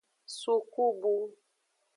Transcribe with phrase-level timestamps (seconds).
[0.39, 1.13] Sukubu.